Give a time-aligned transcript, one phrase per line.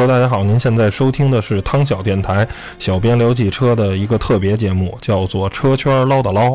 [0.00, 6.48] Hello，大家好，您现在收听的是汤小电台，小编聊汽车的一个特别节目，叫做《车圈唠叨唠》。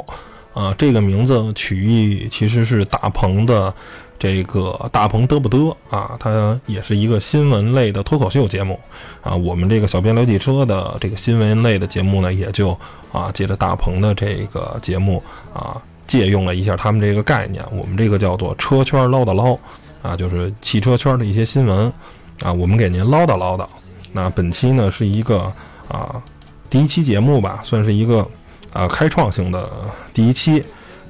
[0.56, 3.72] 啊，这个名字取意其实是大鹏的
[4.18, 8.80] 这个大鹏嘚不嘚啊，它也是一个新闻类的脱口秀节目
[9.22, 9.36] 啊。
[9.36, 12.72] 我们这个小编聊汽车的这个新闻类的节目呢，也就
[13.12, 15.22] 啊借着大鹏的这个节目
[15.54, 17.64] 啊，借用了一下他们这个概念。
[17.70, 19.56] 我们这个叫做车圈唠叨唠
[20.02, 21.94] 啊，就是汽车圈的一些新闻
[22.42, 23.68] 啊，我们给您唠叨唠叨。
[24.12, 25.52] 那本期呢是一个
[25.88, 26.22] 啊
[26.70, 28.28] 第一期节目吧，算是一个。
[28.74, 29.70] 啊，开创性的
[30.14, 30.62] 第一期，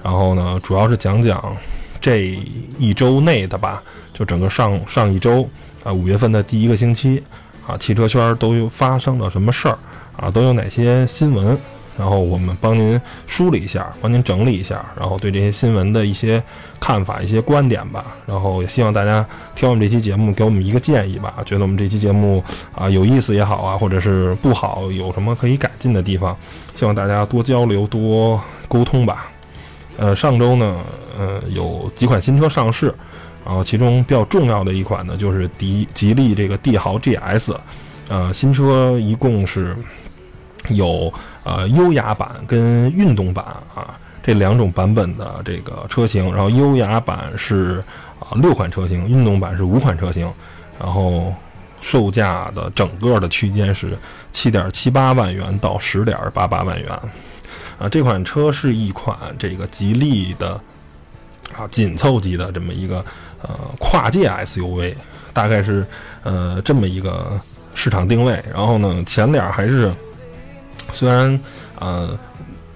[0.03, 1.57] 然后呢，主要是讲讲
[1.99, 2.39] 这
[2.77, 3.81] 一周内的吧，
[4.13, 5.49] 就整个上上一周
[5.83, 7.23] 啊，五月份的第一个星期
[7.65, 9.75] 啊，汽车圈都有发生了什么事儿
[10.15, 11.57] 啊，都有哪些新闻。
[11.97, 16.41] 然后我们帮您梳理一下，帮您整理一下，然后对这些新闻的一些
[16.79, 18.15] 看法、一些观点吧。
[18.25, 19.25] 然后也希望大家
[19.55, 21.35] 听我们这期节目，给我们一个建议吧。
[21.45, 26.35] 觉得我们这期节目啊有意思也好啊，或者是不好，有什么可以改进的地方，
[26.75, 29.31] 希望大家多交流、多沟通吧。
[29.97, 30.79] 呃，上周呢，
[31.17, 32.93] 呃，有几款新车上市，
[33.45, 37.55] 然后其中比较重要的一款呢，就是迪吉利这个帝豪 GS，
[38.09, 39.73] 呃，新车一共是
[40.69, 41.13] 有。
[41.47, 47.83] 呃，优雅版跟运动版啊，这两种版本的这个车型，然后优雅版是
[48.19, 50.27] 啊六款车型，运动版是五款车型，
[50.79, 51.31] 然后
[51.81, 53.95] 售价的整个的区间是
[54.33, 56.91] 七点七八万元到十点八八万元，
[57.77, 60.59] 啊，这款车是一款这个吉利的
[61.55, 63.05] 啊紧凑级的这么一个
[63.43, 64.95] 呃跨界 SUV，
[65.31, 65.85] 大概是
[66.23, 67.39] 呃这么一个
[67.75, 69.93] 市场定位，然后呢前脸还是。
[70.91, 71.39] 虽然，
[71.79, 72.17] 呃，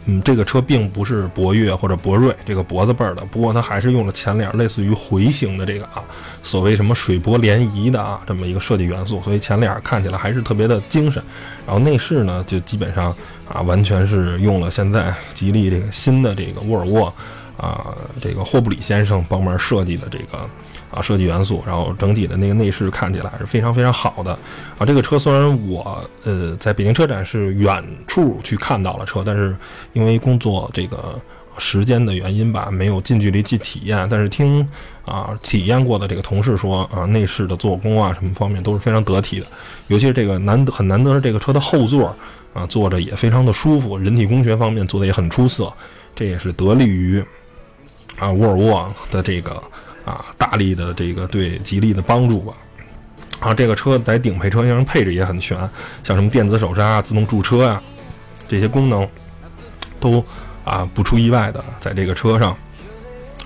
[0.05, 6.03] 嗯，这个车并不是博越或者博瑞这个脖子辈儿的，不过它还是用了前脸类似于回形的这个啊，
[6.41, 11.21] 所谓什么水波涟漪的啊这么一个设计元素，所以前脸看起来还是特别的精神。
[11.65, 13.15] 然后内饰呢，就基本上
[13.47, 17.13] 啊，完全是用了现在吉利这个新的这个沃尔沃
[17.59, 20.49] 啊，这个霍布里先生帮忙设计的这个。
[20.91, 24.31] 啊，设计元素，然后整体的那个内饰看起来是非常非常好的。
[24.75, 29.55] 啊，这个车虽然我呃在北京车展是远处去看到了车，但是
[29.93, 31.21] 因为工作这个
[31.59, 34.07] 时间的原因吧，没有近距离去体验。
[34.09, 34.67] 但是听
[35.05, 39.45] 啊体验过的这个同事说啊，内饰的做工啊什么方面都是非常得体的，
[39.89, 42.07] 尤其是这个难得很难得是这个车的后座
[42.51, 45.71] 啊坐着也非常的舒服，人体工学方面做的也很出色，
[46.15, 47.23] 这也是得力于
[48.19, 49.61] 啊沃尔沃的这个。
[50.05, 52.53] 啊，大力的这个对吉利的帮助吧。
[53.39, 55.55] 然后这个车在顶配车型上配置也很全，
[56.03, 57.79] 像什么电子手刹、自动驻车呀，
[58.47, 59.07] 这些功能
[59.99, 60.23] 都
[60.63, 62.57] 啊不出意外的在这个车上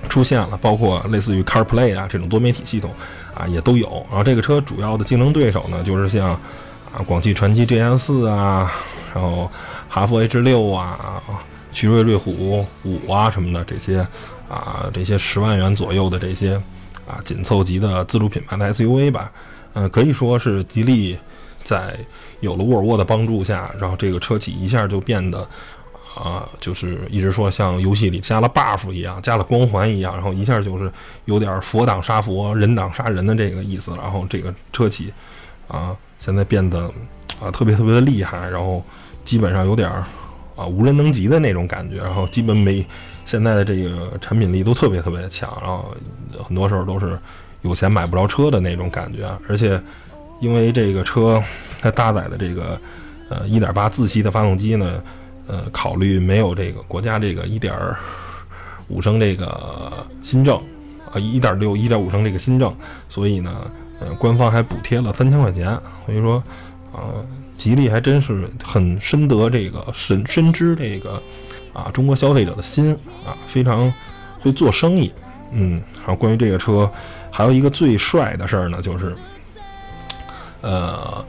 [0.07, 0.55] 出现了。
[0.61, 2.91] 包括类似于 CarPlay 啊这种多媒体系统
[3.35, 4.05] 啊也都有。
[4.07, 8.71] 然后这个车主要的竞争对手呢，就是像啊广汽传祺 GS 啊，
[9.13, 9.51] 然后
[9.89, 11.21] 哈弗 H 六啊、
[11.73, 14.07] 奇瑞瑞虎五啊什么的这些。
[14.49, 16.55] 啊，这些十万元左右的这些
[17.07, 19.31] 啊紧凑级的自主品牌的 SUV 吧，
[19.73, 21.17] 嗯，可以说是吉利
[21.63, 21.97] 在
[22.41, 25.47] 有了沃尔沃的帮助下，然后这个车企一下就变得
[26.15, 30.91] 啊，就是一直说像游戏里加了 buff 一样，加了光环一样，然后一下就是
[31.25, 33.91] 有点佛挡杀佛，人挡杀人的这个意思。
[33.95, 35.11] 然后这个车企
[35.67, 36.91] 啊，现在变得
[37.41, 38.83] 啊特别特别的厉害，然后
[39.23, 39.89] 基本上有点
[40.55, 42.85] 啊无人能及的那种感觉，然后基本没。
[43.25, 45.95] 现在的这个产品力都特别特别强，然后
[46.43, 47.17] 很多时候都是
[47.61, 49.29] 有钱买不着车的那种感觉。
[49.47, 49.81] 而且
[50.41, 51.41] 因为这个车
[51.79, 52.79] 它搭载的这个
[53.29, 55.01] 呃1.8自吸的发动机呢，
[55.47, 60.57] 呃考虑没有这个国家这个1.5升这个新政
[61.09, 62.75] 啊1.6、1.5升这个新政，
[63.07, 65.79] 所以呢呃官方还补贴了三千块钱。
[66.05, 66.43] 所以说
[66.91, 67.25] 呃
[67.57, 71.21] 吉利还真是很深得这个深深知这个。
[71.73, 72.93] 啊，中国消费者的心
[73.25, 73.91] 啊，非常
[74.39, 75.11] 会做生意。
[75.51, 76.89] 嗯，好，关于这个车，
[77.29, 79.15] 还有一个最帅的事儿呢，就是，
[80.61, 81.23] 呃，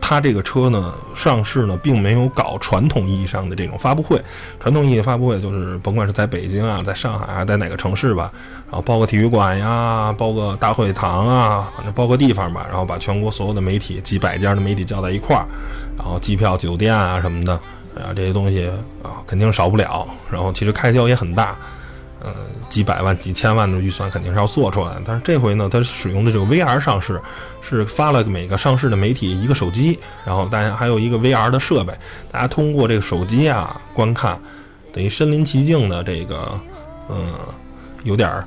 [0.00, 4.22] 它这个车呢上市呢，并没有搞传统意义上的这种发布会。
[4.60, 8.30] 传统意义的发布会就是，甭管是在北京啊，在上海啊，在哪个城市吧，
[8.66, 15.44] 然后包个体育馆呀，包个大会堂啊，反正包个地方吧，然后把全国所有的媒体几百家的媒体叫在一块儿，
[15.98, 17.60] 然后机票、酒店啊什么的。
[18.02, 18.68] 啊，这些东西
[19.02, 20.06] 啊，肯定少不了。
[20.30, 21.56] 然后其实开销也很大，
[22.20, 22.34] 呃，
[22.68, 24.92] 几百万、几千万的预算肯定是要做出来。
[25.04, 27.20] 但是这回呢，它使用的这个 VR 上市，
[27.60, 31.92] 是发了每个上市的媒体一个手机，然后大家还有一个 VR 的设备，
[32.30, 34.38] 大家通过这个手机啊观看，
[34.92, 36.60] 等于身临其境的这个，
[37.08, 37.26] 嗯，
[38.02, 38.46] 有点儿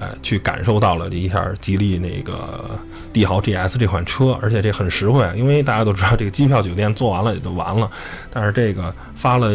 [0.00, 2.70] 呃，去感受到了一下吉利那个
[3.12, 7.90] 帝豪 GS 这款车，而且这很实惠，因为大家都知道这个机票酒店做完了也就完了，
[8.30, 9.52] 但是这个发了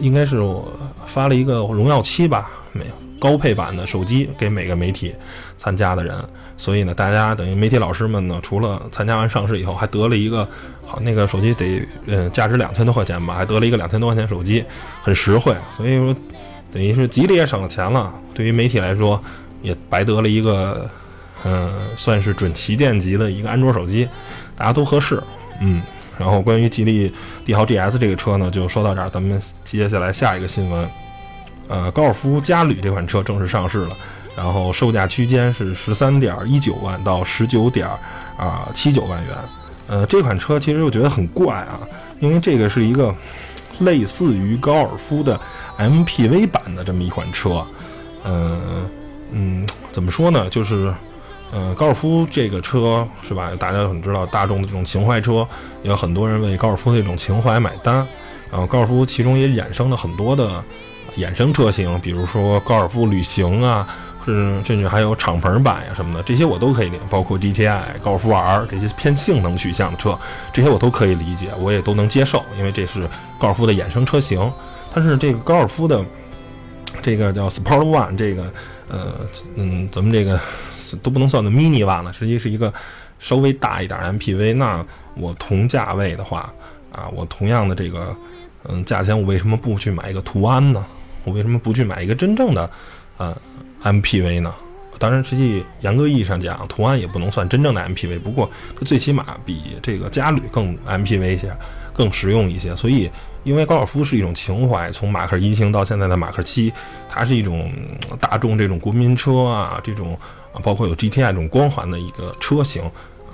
[0.00, 0.72] 应该是我
[1.04, 2.86] 发了一个荣耀七吧，没
[3.20, 5.14] 高配版的手机给每个媒体
[5.58, 6.16] 参加的人，
[6.56, 10.48] 所以呢，大家等于媒体老师们呢，除了参加完上市以后，还得了一个
[10.86, 14.64] 好那个手机得嗯价值两千多块钱吧，还得了一个两千多块钱手机，
[15.02, 16.16] 很实惠，所以说
[16.72, 19.22] 等于是吉利也省了钱了，对于媒体来说。
[19.62, 20.90] 也白得了一个，
[21.44, 24.08] 嗯，算是准旗舰级的一个安卓手机，
[24.56, 25.22] 大家都合适，
[25.60, 25.82] 嗯。
[26.18, 27.12] 然后关于吉利
[27.44, 30.88] 帝豪 GS 这个车呢，就说到这儿，咱们接下来下一个新闻，
[31.68, 33.96] 呃，高尔夫嘉旅这款车正式上市了，
[34.36, 37.88] 然后售价区间是十三点一九万到十九点
[38.36, 39.34] 啊七九万元，
[39.88, 41.80] 呃，这款车其实我觉得很怪啊，
[42.20, 43.12] 因为这个是一个
[43.80, 45.40] 类似于高尔夫的
[45.78, 47.66] MPV 版的这么一款车，
[48.24, 48.88] 嗯。
[49.32, 50.48] 嗯，怎么说呢？
[50.50, 50.92] 就是，
[51.52, 53.50] 呃，高尔夫这个车是吧？
[53.58, 55.46] 大家很知道，大众的这种情怀车，
[55.82, 58.06] 也有很多人为高尔夫这种情怀买单。
[58.50, 60.62] 然后，高尔夫其中也衍生了很多的
[61.16, 63.86] 衍生车型，比如说高尔夫旅行啊，
[64.26, 70.18] 是甚至还有敞篷版呀什么的，这些我都可以理包括 GTI、高尔夫 R 这些偏性能取向的车，
[70.52, 73.08] 这些我都可以理解，我也都能接受，因为这是
[73.38, 74.52] 高尔夫的衍生车型。
[74.92, 76.04] 但是这个高尔夫的
[77.00, 78.52] 这个叫 Sport One 这个。
[78.92, 79.14] 呃，
[79.54, 80.38] 嗯，咱们这个
[81.02, 82.70] 都不能算个 mini 了，实际是一个
[83.18, 84.54] 稍微大一点 MPV。
[84.54, 84.84] 那
[85.14, 86.52] 我同价位的话，
[86.92, 88.14] 啊，我同样的这个，
[88.68, 90.84] 嗯，价钱，我为什么不去买一个途安呢？
[91.24, 92.70] 我为什么不去买一个真正的，
[93.16, 93.34] 呃
[93.82, 94.54] ，MPV 呢？
[94.98, 98.20] 当然，实际严格意义上讲，途安也不能算真正的 MPV。
[98.20, 101.50] 不过，它最起码比这个嘉旅更 MPV 一些，
[101.94, 102.76] 更实用一些。
[102.76, 103.10] 所以。
[103.44, 106.72] 因为高尔夫是一种情怀，从马克一型到现在的马克七，
[107.08, 107.72] 它是一种
[108.20, 110.16] 大众这种国民车啊，这种
[110.52, 112.84] 啊，包括有 GTI 这种光环的一个车型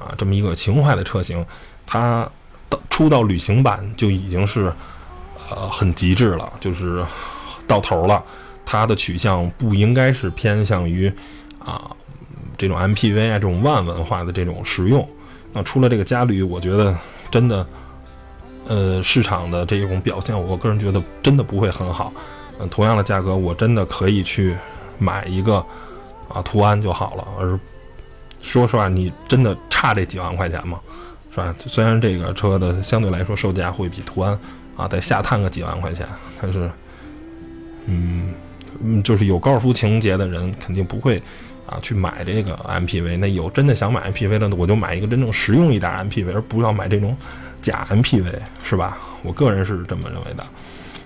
[0.00, 1.44] 啊，这么一个情怀的车型，
[1.86, 2.26] 它
[2.70, 4.72] 到出到旅行版就已经是
[5.50, 7.04] 呃很极致了，就是
[7.66, 8.22] 到头了。
[8.64, 11.12] 它的取向不应该是偏向于
[11.58, 11.90] 啊
[12.56, 15.06] 这种 MPV 啊这种万文化的这种实用。
[15.52, 16.96] 那出了这个嘉旅，我觉得
[17.30, 17.66] 真的。
[18.68, 22.12] 呃，市场的这种表现，我个人觉得真的不会很好。
[22.60, 24.54] 嗯，同样的价格，我真的可以去
[24.98, 25.64] 买一个
[26.28, 27.26] 啊途安就好了。
[27.38, 27.58] 而
[28.42, 30.78] 说实话，你真的差这几万块钱吗？
[31.30, 31.54] 是吧？
[31.58, 34.38] 虽然这个车的相对来说售价会比途安
[34.76, 36.06] 啊再下探个几万块钱，
[36.40, 36.70] 但是，
[37.86, 38.34] 嗯
[38.80, 41.22] 嗯，就是有高尔夫情节的人肯定不会
[41.66, 43.16] 啊去买这个 MPV。
[43.18, 47.16] 那有真的想买 MPV 的，我就买一个真正实用一点 MPV，而不要买这种。
[47.60, 48.32] 假 MPV
[48.62, 48.98] 是吧？
[49.22, 50.44] 我个人是这么认为的。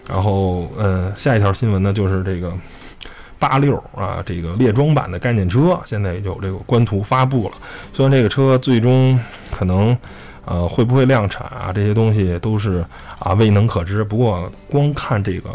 [0.09, 2.53] 然后，嗯，下一条新闻呢，就是这个
[3.39, 7.55] 八六啊，这个列装版的概念车现在有这个官图发布了。
[7.93, 9.19] 虽然这个车最终
[9.51, 9.97] 可能
[10.45, 12.85] 呃会不会量产啊，这些东西都是
[13.19, 14.03] 啊未能可知。
[14.05, 15.51] 不过光看这个。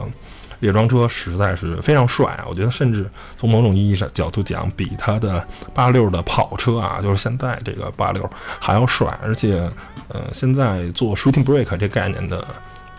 [0.59, 2.45] 列装车实在是非常帅啊！
[2.49, 9.07] 我觉得，甚至从某种意义上角度讲，比它的八六的跑车啊，就是现在这个八六还要帅。
[9.21, 9.69] 而且，
[10.07, 12.45] 呃，现在做 shooting brake 这概念的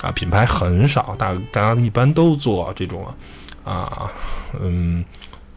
[0.02, 3.06] 啊品牌很少，大大家一般都做这种
[3.64, 4.10] 啊，
[4.60, 5.04] 嗯，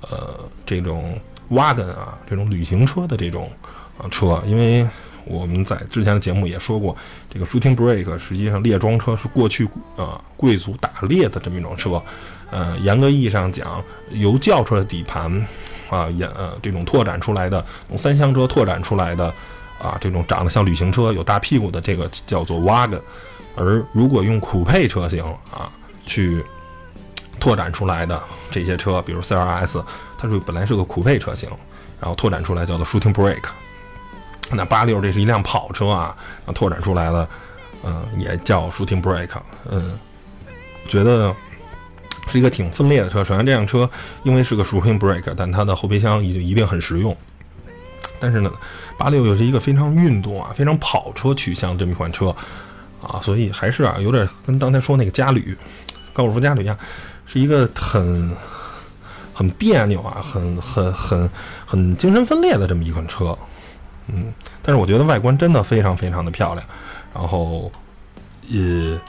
[0.01, 3.49] 呃，这种 wagon 啊，这种旅行车的这种
[3.97, 4.87] 啊车，因为。
[5.25, 6.95] 我们在之前的节目也说过，
[7.31, 12.01] 这个 shooting Break 实际上列装车是过去啊贵族打猎的这么一种车，
[12.49, 15.31] 呃，严格意义上讲，由轿车的底盘
[15.89, 19.33] 啊，演呃这种拓展出来的，从三厢车拓展出来的
[19.81, 23.01] 啊，这种长得像旅行车、有大屁股的这个叫做 wagon，
[23.55, 25.71] 而如果用酷配车型啊
[26.05, 26.43] 去
[27.39, 29.83] 拓展出来的这些车，比如 C R S，
[30.17, 31.49] 它是本来是个酷配车型，
[31.99, 33.49] 然后拓展出来叫做 shooting brake。
[34.53, 36.15] 那八六这是一辆跑车啊，
[36.53, 37.27] 拓展出来了，
[37.83, 39.29] 嗯，也叫 shooting break，
[39.69, 39.97] 嗯，
[40.87, 41.33] 觉得
[42.27, 43.23] 是一个挺分裂的车。
[43.23, 43.89] 首先，这辆车
[44.23, 47.15] 因为是个 shooting break，但它的后备箱已经一定很实用。
[48.19, 48.51] 但是呢，
[48.97, 52.35] 八六又是一个非常运动啊、非常跑车取向这么一款车
[53.01, 55.57] 啊，所以还是啊，有点跟刚才说那个嘉旅、
[56.13, 56.77] 高尔夫嘉旅一样，
[57.25, 58.31] 是一个很
[59.33, 61.29] 很别扭啊、很很很
[61.65, 63.35] 很精神分裂的这么一款车。
[64.07, 66.67] 嗯，但是我觉得外观真的非常非常的漂亮，
[67.13, 67.71] 然后，
[68.51, 68.99] 呃，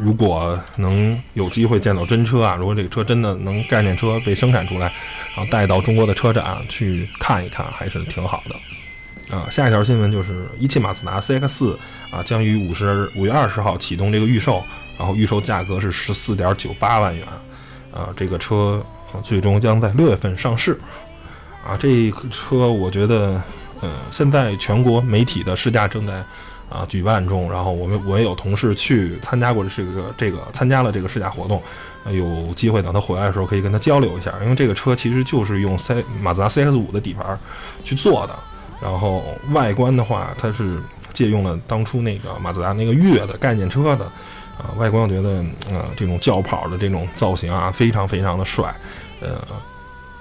[0.00, 4.92] 如果能有机会见到真车啊，如果这个车真的能概念车被生产出来，
[5.36, 9.36] 然后带到中国的车展去看一看，还是挺好的。
[9.36, 11.76] 啊，下一条新闻就是一汽马自达 CX-4
[12.10, 14.64] 啊，将于五十五月二十号启动这个预售，
[14.98, 17.26] 然后预售价格是十四点九八万元，
[17.92, 18.84] 啊，这个车
[19.22, 20.78] 最终将在六月份上市。
[21.66, 23.40] 啊，这车我觉得，
[23.80, 26.14] 呃，现在全国媒体的试驾正在
[26.70, 31.62] 啊举办中，然后我们我也有同事去参加过这个这个参加了这个试驾活动，
[32.10, 37.38] 有机会等他回来的时候可以跟他交流一下，因为这个车其实就是用 C 马自达 CX 五的底盘
[37.84, 38.34] 去做的，
[38.80, 40.78] 然后外观的话，它是
[41.12, 44.04] 借用了当初那个马自达那个月的概念车的，
[44.56, 48.74] 啊，外观我觉得呃这种轿跑的这种造型啊，非常非常的帅，
[49.20, 49.38] 呃。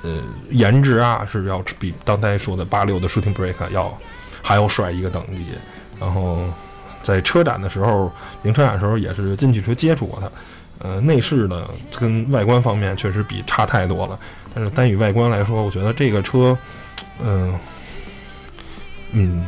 [0.03, 3.97] 呃，颜值啊是要比刚才说的八六的 Shooting Brake 要
[4.41, 5.45] 还要帅一个等级。
[5.99, 6.43] 然后
[7.01, 10.29] 在车展的时候，零车展的时候也是进去车接触过它。
[10.79, 11.65] 呃，内饰呢
[11.97, 14.19] 跟外观方面确实比差太多了。
[14.53, 16.57] 但是单以外观来说，我觉得这个车，
[17.21, 17.57] 嗯
[19.11, 19.45] 嗯，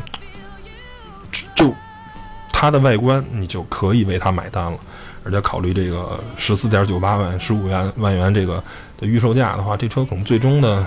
[1.53, 1.73] 就
[2.53, 4.79] 它的外观你就可以为它买单了。
[5.25, 8.63] 而且考虑这个十四点九八万、十五元万元这个
[8.97, 10.85] 的预售价的话，这车可能最终的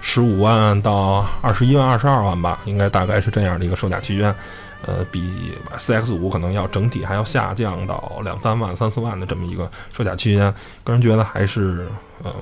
[0.00, 4.34] 十五万到二十一万、二十二万吧，应该大概是这样的一个售价区间。
[4.82, 10.54] 呃，比 CX 五可能要整体还要下降到两三万、三四万的这么一个售价区间。
[10.84, 11.88] 个人觉得还是
[12.22, 12.32] 呃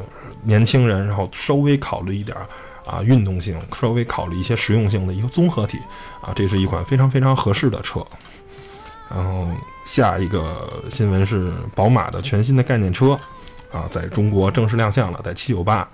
[0.42, 2.36] 年轻人，然后稍微考虑一点
[2.84, 5.78] 啊运动性，稍微考虑一些实用性的一个综合体
[6.20, 8.04] 啊，这是一款非常非常合适的车。
[9.08, 9.46] 然后
[9.84, 13.12] 下一个新闻是宝马的全新的概念车，
[13.70, 15.86] 啊，在中国正式亮相了，在七九八，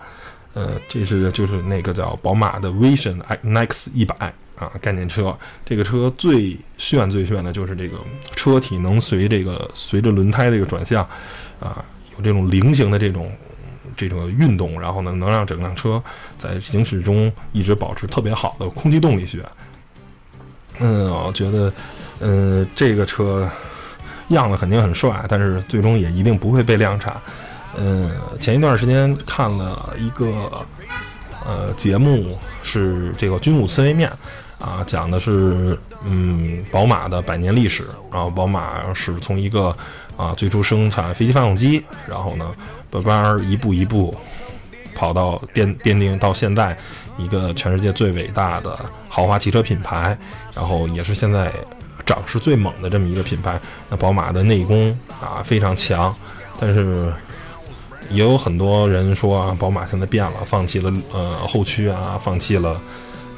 [0.54, 5.36] 呃，这是就是那个叫宝马的 Vision Next 一百啊概念车。
[5.66, 7.98] 这个车最炫最炫的就是这个
[8.36, 11.02] 车体能随这个随着轮胎这个转向，
[11.58, 11.84] 啊，
[12.16, 13.32] 有这种菱形的这种
[13.96, 16.02] 这种运动，然后呢，能让整辆车
[16.38, 19.44] 在行驶中一直保持特别好的空气动力学。
[20.78, 21.72] 嗯，我觉得。
[22.22, 23.50] 嗯，这个车
[24.30, 27.14] 样子肯定很帅，但是最终也一定不会被量产。
[27.76, 28.10] 嗯，
[28.40, 30.26] 前一段时间看了一个
[31.44, 34.10] 呃节目，是这个军武思维面
[34.58, 39.76] 啊，讲的是嗯宝马的百年历史，然后宝马是从一个
[40.16, 42.52] 啊最初生产飞机发动机，然后呢
[42.90, 44.12] 慢慢一步一步
[44.94, 46.76] 跑到奠奠定到现在
[47.16, 50.18] 一个全世界最伟大的豪华汽车品牌，
[50.54, 51.52] 然后也是现在。
[52.10, 56.12] 涨势最猛的这么一个品牌，那宝马的内功啊非常强，
[56.58, 57.12] 但是
[58.10, 62.80] 也有很多人说啊，宝马现在变了，放弃了呃后驱啊，放弃了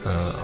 [0.04, 0.34] 呃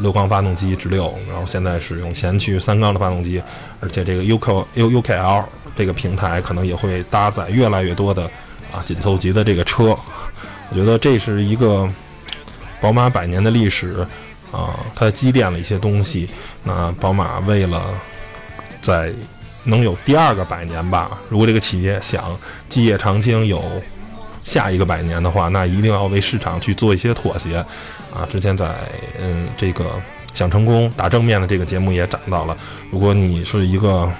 [0.00, 3.42] 六缸发动机直六，然后现在使用前驱三缸的发动机，
[3.80, 5.44] 而且这个 U K U U K L
[5.76, 8.24] 这个平台可能也会搭载越来越多的
[8.72, 9.94] 啊紧凑级的这个车，
[10.70, 11.86] 我觉得这是一个
[12.80, 14.06] 宝马百年的历史。
[14.52, 16.28] 啊，它积淀了一些东西。
[16.64, 17.82] 那宝马为了
[18.80, 19.12] 在
[19.64, 22.24] 能有第二个百年吧，如果这个企业想
[22.68, 23.62] 基业长青有
[24.42, 27.64] 下一个百年的话，那一定要为市场去做一些妥协。
[28.14, 28.74] 啊，之前在
[29.20, 29.84] 嗯这个
[30.32, 32.56] 想成功打正面的这个节目也讲到了，
[32.90, 34.10] 如果你是一个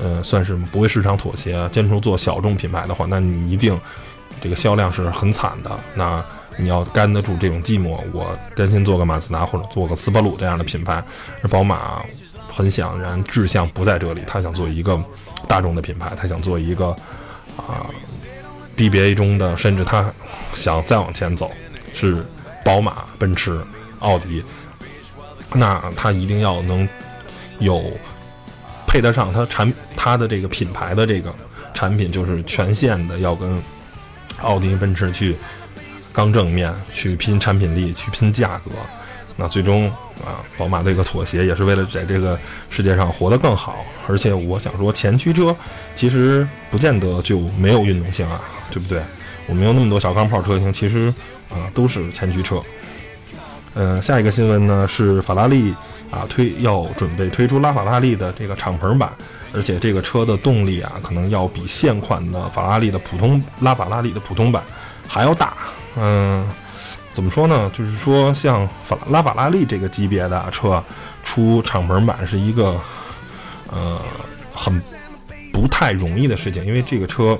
[0.00, 3.78] 呃算是不为市场妥协，坚持做小众品牌的话，那你一定
[4.40, 5.76] 这个销量是很惨的。
[5.94, 6.24] 那
[6.60, 11.02] 你要干得住这种寂寞，我甘心做个马自达或者做个斯巴鲁这样的品牌，
[11.42, 12.02] 而宝马
[12.48, 15.02] 很显然志向不在这里，他想做一个
[15.48, 16.88] 大众的品牌，他想做一个
[17.56, 17.86] 啊
[18.76, 20.12] BBA 中的，甚至他
[20.54, 21.50] 想再往前走，
[21.94, 22.24] 是
[22.64, 23.60] 宝马、奔驰、
[24.00, 24.44] 奥迪，
[25.54, 26.88] 那他一定要能
[27.58, 27.90] 有
[28.86, 31.34] 配得上他产他的这个品牌的这个
[31.72, 33.60] 产品，就是全线的要跟
[34.42, 35.36] 奥迪、奔驰去。
[36.12, 38.70] 刚正面去拼产品力，去拼价格，
[39.36, 39.88] 那最终
[40.24, 42.38] 啊，宝马这个妥协也是为了在这个
[42.68, 43.84] 世界上活得更好。
[44.08, 45.54] 而且我想说，前驱车
[45.94, 48.40] 其实不见得就没有运动性啊，
[48.70, 49.00] 对不对？
[49.46, 51.12] 我们有那么多小钢炮车型，其实
[51.48, 52.60] 啊都是前驱车。
[53.74, 55.72] 嗯，下一个新闻呢是法拉利
[56.10, 59.10] 啊推要准备推出拉法拉利的这个敞篷版，
[59.54, 64.62] 而且这个车的动力啊可能要比现款的法拉利的普通拉法拉利的普通版
[65.10, 65.54] 还要大。
[65.96, 66.48] 嗯，
[67.12, 67.68] 怎么说呢？
[67.74, 70.82] 就是说，像法拉法拉利这个级别的车
[71.24, 72.80] 出敞篷版是一个
[73.72, 74.00] 呃
[74.54, 74.80] 很
[75.52, 77.36] 不太容易的事情，因为这个车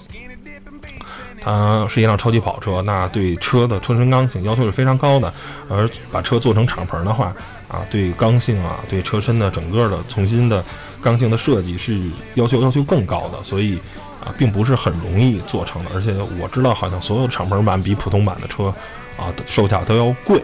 [1.40, 5.32] 它是一辆超级跑车，那对车的车身刚性要求是非常高的。
[5.68, 7.32] 而把车做成敞篷的话
[7.68, 10.62] 啊，对刚性啊，对车身的整个的重新的
[11.00, 12.00] 刚性的设计是
[12.34, 13.80] 要求要求更高的，所以。
[14.24, 18.66] 啊，并不是很容易做成的，而且我知道，好像所有敞篷版比普通版的车，
[19.16, 20.42] 啊，售价都要贵。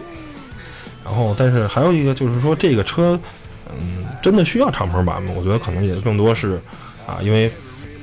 [1.05, 3.17] 然后，但是还有一个就是说，这个车，
[3.69, 5.31] 嗯，真的需要敞篷版吗？
[5.37, 6.59] 我觉得可能也更多是，
[7.05, 7.49] 啊，因为，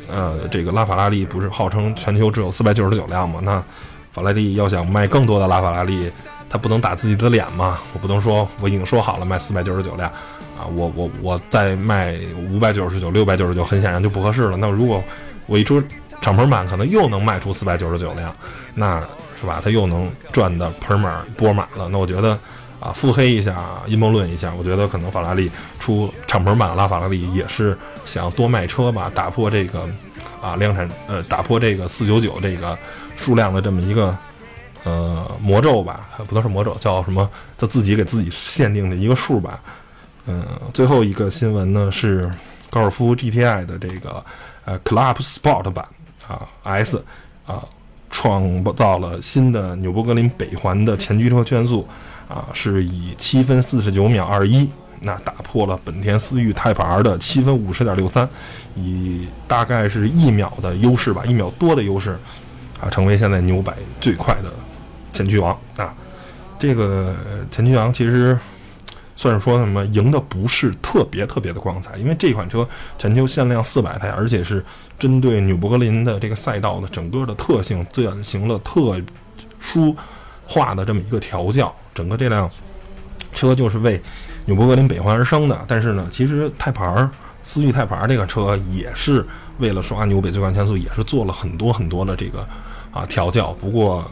[0.09, 3.41] 呃，这个拉法拉利不是号称全球只有四百九十九辆吗？
[3.43, 3.63] 那
[4.11, 6.11] 法拉利要想卖更多的拉法拉利，
[6.49, 7.79] 他不能打自己的脸嘛？
[7.93, 10.09] 我不能说我已经说好了卖四百九十九辆
[10.57, 12.17] 啊，我我我再卖
[12.49, 14.57] 五百九十九、六百九十九，很显然就不合适了。
[14.57, 15.03] 那如果
[15.47, 15.83] 我一出
[16.21, 18.35] 敞篷版，可能又能卖出四百九十九辆，
[18.75, 19.01] 那
[19.41, 19.61] 是吧？
[19.63, 21.89] 他又能赚的盆满钵满了。
[21.91, 22.39] 那我觉得
[22.81, 29.89] 啊，腹黑一下，阴谋论一下，我觉得可能法拉利出敞篷版拉法拉利也是想多卖车吧，打破这个
[30.41, 32.77] 啊量产呃，打破这个四九九这个。
[33.17, 34.15] 数量的这么一个
[34.83, 37.31] 呃魔咒吧，不能是魔咒，叫什么？
[37.57, 39.61] 他自己给自己限定的一个数吧。
[40.27, 42.29] 嗯，最后一个新闻呢是
[42.71, 44.23] 高尔夫 GTI 的这个
[44.65, 45.85] 呃 Club Sport 版
[46.27, 47.05] 啊 S
[47.47, 47.65] 啊
[48.11, 51.87] 创造了新的纽博格林北环的前驱车圈速
[52.29, 58.29] 啊，是以七分四十九秒二一，那打破了本田思域 Type R 的七分五十点六三，
[58.75, 62.19] 以大概是一秒的优势吧，一秒多的优势。
[62.81, 64.53] 啊，成为现在牛百最快的
[65.13, 65.95] 前驱王啊！
[66.59, 67.15] 这个
[67.51, 68.37] 前驱王其实
[69.17, 72.69] 算是说什么赢的不是特别特别的光彩，因为这款车
[72.99, 74.65] 全球限量四百台，而且是
[74.99, 79.01] 针对纽博格林的这个赛道的整个的特性进行了特
[79.61, 79.95] 殊
[80.47, 82.51] 化的这么一个调教，整个这辆
[83.33, 84.01] 车就是为
[84.47, 85.65] 纽博格林北环而生的。
[85.67, 87.11] 但是呢，其实泰牌儿
[87.43, 89.25] 思域泰牌这个车也是
[89.59, 92.47] 为了刷纽北最快圈速，也是做了很多很多的这个。
[92.95, 94.09] 啊，调教不过，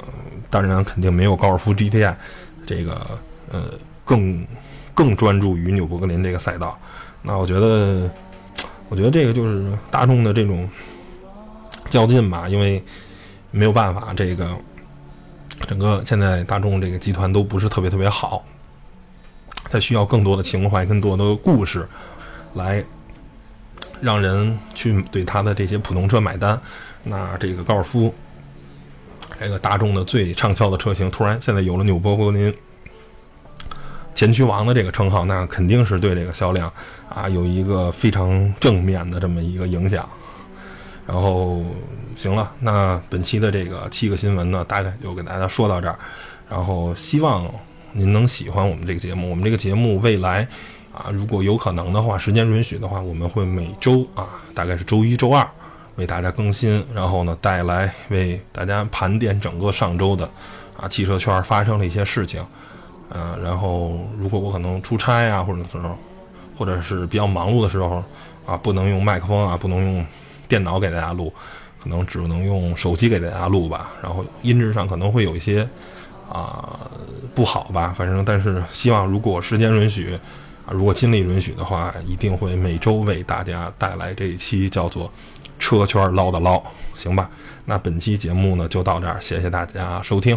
[0.50, 2.12] 当然肯定没有高尔夫 GTI
[2.66, 3.16] 这个
[3.48, 3.66] 呃
[4.04, 4.44] 更
[4.94, 6.78] 更专注于纽博格林这个赛道。
[7.22, 8.10] 那我觉得，
[8.88, 10.68] 我觉得这个就是大众的这种
[11.88, 12.82] 较劲吧，因为
[13.50, 14.50] 没有办法，这个
[15.66, 18.44] 整个现在大众这个集团都不是特别特别好，
[19.70, 21.86] 它需要更多的情怀、更多的故事
[22.54, 22.84] 来
[24.00, 26.60] 让人去对它的这些普通车买单。
[27.04, 28.14] 那这个高尔夫。
[29.40, 32.54] 这个大众的最畅销的车型，突然现在有了纽博格林
[34.22, 36.72] 前驱王的这个称号，那肯定是对这个销量
[37.08, 40.08] 啊有一个非常正面的这么一个影响。
[41.04, 41.60] 然后
[42.14, 45.98] 行了，那本期的这个七个新闻呢，大概就给大家说到这儿。
[46.48, 47.52] 然后希望
[47.90, 49.28] 您能喜欢我们这个节目。
[49.28, 50.46] 我们这个节目未来
[50.94, 55.44] 啊，如果有可能的话，时间允许的话，我们会每周啊，大概是周一、周二。
[55.96, 60.30] 为大家更新，然后呢，带来为大家盘点整个上周的
[60.76, 62.40] 啊汽车圈发生的一些事情，
[63.12, 65.96] 呃，然后如果我可能出差啊，或者时候，
[66.56, 68.02] 或者是比较忙碌的时候
[68.46, 70.06] 啊，不能用麦克风啊，不能用
[70.48, 71.32] 电脑给大家录，
[71.82, 73.90] 可能只能用手机给大家录吧。
[74.02, 75.68] 然后音质上可能会有一些
[76.30, 76.78] 啊
[77.34, 80.18] 不好吧，反正但是希望如果时间允许
[80.66, 85.10] 啊，如果精力允许的话，一定会每周为大家带来这一期叫做。
[85.58, 86.60] 车圈唠的唠，
[86.96, 87.30] 行吧？
[87.66, 90.36] 那本期节目呢就到这儿，谢谢大家收听，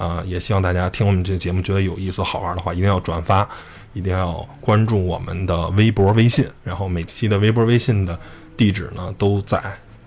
[0.00, 3.46] 啊，也希望大家听我们这个节目觉得有意思、好玩的话，一定要转发，
[3.92, 8.18] 一定要关注我们的微博、微信，然后每期的微博、微信的
[8.56, 9.60] 地址呢都在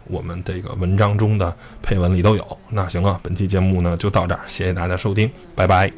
[0.07, 2.57] 我们这个文章中的配文里都有。
[2.69, 5.93] 那行了，本期节目呢就到这儿，谢谢大家收听，拜拜。